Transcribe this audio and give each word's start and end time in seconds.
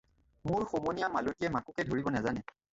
মোৰ 0.51 0.65
সমনীয়া 0.71 1.11
মালতীয়ে 1.17 1.53
মাকুকে 1.59 1.89
ধৰিব 1.93 2.13
নেজানে 2.19 2.49